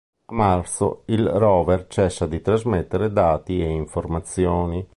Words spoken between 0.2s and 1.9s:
A marzo il rover